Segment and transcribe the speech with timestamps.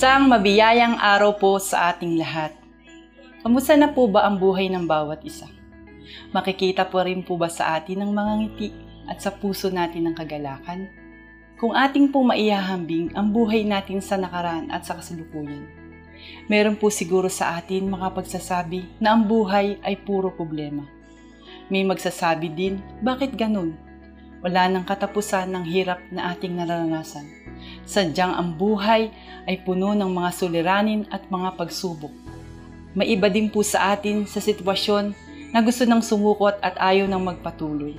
[0.00, 2.56] Isang mabiyayang araw po sa ating lahat.
[3.44, 5.44] Kamusta na po ba ang buhay ng bawat isa?
[6.32, 8.68] Makikita po rin po ba sa atin ang mga ngiti
[9.12, 10.88] at sa puso natin ang kagalakan?
[11.60, 15.68] Kung ating po maihahambing ang buhay natin sa nakaraan at sa kasalukuyan,
[16.48, 20.88] meron po siguro sa atin makapagsasabi na ang buhay ay puro problema.
[21.68, 23.76] May magsasabi din, bakit ganun?
[24.40, 27.39] Wala nang katapusan ng hirap na ating nararanasan.
[27.90, 29.10] Sadyang ang buhay
[29.50, 32.14] ay puno ng mga suliranin at mga pagsubok.
[32.94, 35.10] Maiba din po sa atin sa sitwasyon
[35.50, 37.98] na gusto ng sumukot at ayaw ng magpatuloy.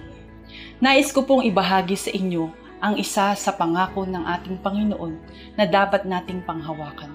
[0.79, 2.47] Nais ko pong ibahagi sa inyo
[2.79, 5.13] ang isa sa pangako ng ating Panginoon
[5.59, 7.11] na dapat nating panghawakan.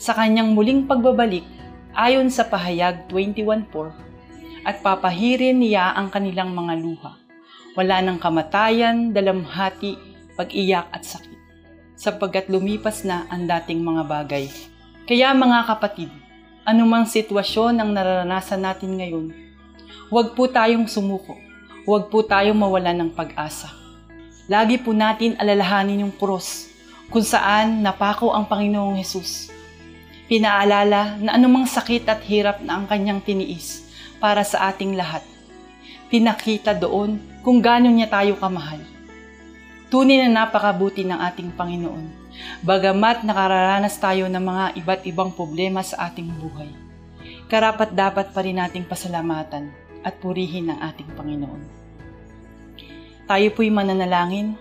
[0.00, 1.44] Sa kanyang muling pagbabalik,
[1.92, 7.12] ayon sa pahayag 21.4, at papahirin niya ang kanilang mga luha
[7.72, 9.96] wala ng kamatayan, dalamhati,
[10.36, 11.31] pag-iyak at sakit,
[11.96, 14.46] sapagkat lumipas na ang dating mga bagay.
[15.06, 16.10] Kaya mga kapatid,
[16.62, 19.26] anumang sitwasyon ang nararanasan natin ngayon,
[20.08, 21.34] huwag po tayong sumuko,
[21.82, 23.70] huwag po tayong mawala ng pag-asa.
[24.46, 26.70] Lagi po natin alalahanin yung cross
[27.10, 29.52] kung saan napako ang Panginoong Hesus.
[30.26, 33.86] Pinaalala na anumang sakit at hirap na ang kanyang tiniis
[34.22, 35.20] para sa ating lahat.
[36.08, 38.91] Pinakita doon kung gaano niya tayo kamahal.
[39.92, 42.08] Tunay na napakabuti ng ating Panginoon,
[42.64, 46.72] bagamat nakararanas tayo ng mga iba't ibang problema sa ating buhay.
[47.44, 49.68] Karapat dapat pa rin nating pasalamatan
[50.00, 51.60] at purihin ang ating Panginoon.
[53.28, 54.56] Tayo po'y mananalangin.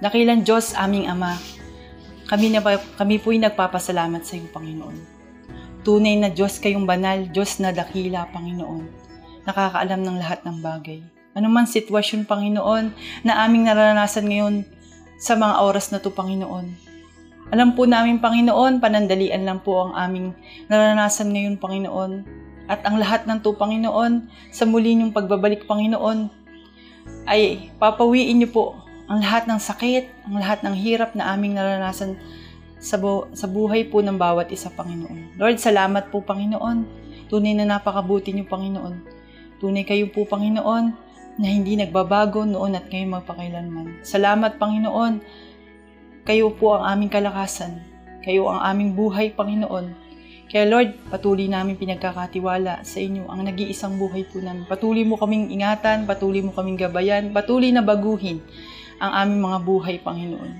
[0.00, 1.36] Dakilan Diyos aming Ama,
[2.32, 2.64] kami, na,
[2.96, 4.96] kami po'y nagpapasalamat sa iyo, Panginoon.
[5.84, 8.88] Tunay na Diyos kayong banal, Diyos na dakila, Panginoon.
[9.44, 12.92] Nakakaalam ng lahat ng bagay anuman sitwasyon, Panginoon,
[13.24, 14.54] na aming naranasan ngayon
[15.16, 16.92] sa mga oras na to, Panginoon.
[17.52, 20.32] Alam po namin, Panginoon, panandalian lang po ang aming
[20.72, 22.12] naranasan ngayon, Panginoon.
[22.70, 26.32] At ang lahat ng to, Panginoon, sa muli niyong pagbabalik, Panginoon,
[27.28, 28.64] ay papawiin niyo po
[29.10, 32.16] ang lahat ng sakit, ang lahat ng hirap na aming naranasan
[32.80, 35.36] sa, bu- sa buhay po ng bawat isa, Panginoon.
[35.36, 36.88] Lord, salamat po, Panginoon.
[37.28, 38.94] Tunay na napakabuti niyo, Panginoon.
[39.60, 44.04] Tunay kayo po, Panginoon, na hindi nagbabago noon at ngayon magpakailanman.
[44.04, 45.22] Salamat, Panginoon.
[46.22, 47.82] Kayo po ang aming kalakasan.
[48.22, 50.02] Kayo ang aming buhay, Panginoon.
[50.52, 54.68] Kaya Lord, patuloy namin pinagkakatiwala sa inyo ang nag-iisang buhay po namin.
[54.68, 58.44] Patuloy mo kaming ingatan, patuloy mo kaming gabayan, patuloy na baguhin
[59.00, 60.52] ang aming mga buhay, Panginoon.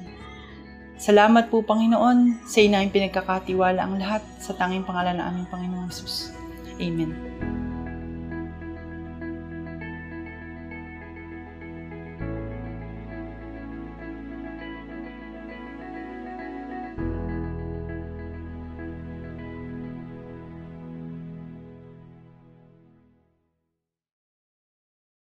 [0.97, 6.33] Salamat po, Panginoon, sa inyo pinagkakatiwala ang lahat sa tanging pangalan ng aming Panginoong Jesus.
[6.81, 7.72] Amen.